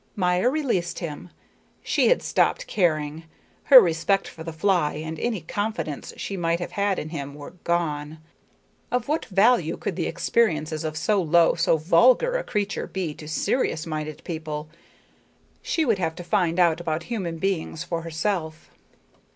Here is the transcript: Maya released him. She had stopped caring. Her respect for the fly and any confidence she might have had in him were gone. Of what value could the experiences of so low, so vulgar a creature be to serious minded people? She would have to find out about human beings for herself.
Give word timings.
Maya 0.15 0.49
released 0.49 0.97
him. 0.97 1.29
She 1.83 2.07
had 2.07 2.23
stopped 2.23 2.65
caring. 2.65 3.25
Her 3.65 3.79
respect 3.79 4.27
for 4.27 4.43
the 4.43 4.51
fly 4.51 4.93
and 4.93 5.19
any 5.19 5.41
confidence 5.41 6.11
she 6.17 6.35
might 6.35 6.59
have 6.59 6.71
had 6.71 6.97
in 6.97 7.09
him 7.09 7.35
were 7.35 7.51
gone. 7.63 8.17
Of 8.91 9.07
what 9.07 9.25
value 9.27 9.77
could 9.77 9.95
the 9.95 10.07
experiences 10.07 10.83
of 10.83 10.97
so 10.97 11.21
low, 11.21 11.53
so 11.53 11.77
vulgar 11.77 12.35
a 12.35 12.43
creature 12.43 12.87
be 12.87 13.13
to 13.13 13.27
serious 13.27 13.85
minded 13.85 14.23
people? 14.23 14.69
She 15.61 15.85
would 15.85 15.99
have 15.99 16.15
to 16.15 16.23
find 16.23 16.57
out 16.59 16.81
about 16.81 17.03
human 17.03 17.37
beings 17.37 17.83
for 17.83 18.01
herself. 18.01 18.71